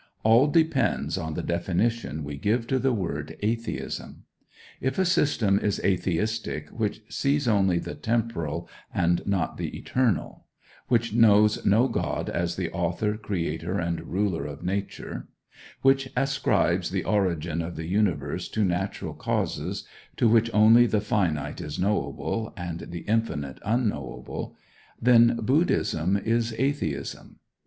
[0.23, 4.23] All depends on the definition we give to the word "atheism."
[4.81, 10.47] If a system is atheistic which sees only the temporal, and not the eternal;
[10.87, 15.27] which knows no God as the author, creator, and ruler of Nature;
[15.83, 19.87] which ascribes the origin of the universe to natural causes,
[20.17, 24.55] to which only the finite is knowable, and the infinite unknowable
[24.99, 27.37] then Buddhism is atheism.